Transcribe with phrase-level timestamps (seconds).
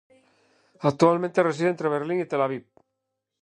[0.89, 2.65] Actualmente reside entre Berlín y Tel Aviv.